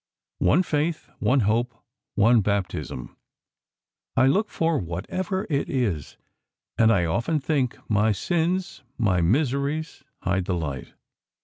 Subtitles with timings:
[0.39, 1.75] One faith, one hope,
[2.15, 3.15] one baptism,
[4.17, 6.17] I look for, whatever it is,
[6.75, 10.95] and I often think my sins, my miseries, hide the light.